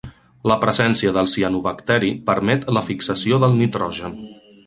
La 0.51 0.55
presència 0.61 1.11
del 1.17 1.27
cianobacteri 1.33 2.09
permet 2.31 2.67
la 2.79 2.85
fixació 2.89 3.41
del 3.47 3.57
nitrogen. 3.63 4.19